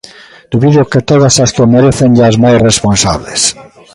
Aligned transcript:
Dubido 0.51 0.89
que 0.91 1.05
todas 1.09 1.35
as 1.43 1.51
que 1.53 1.61
o 1.65 1.71
merecen 1.75 2.09
e 2.19 2.21
as 2.29 2.35
máis 2.43 2.59
responsables. 2.69 3.41